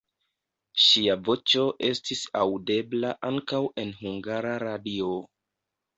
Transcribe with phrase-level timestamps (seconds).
[0.83, 5.13] Ŝia voĉo estis aŭdebla ankaŭ en Hungara Radio.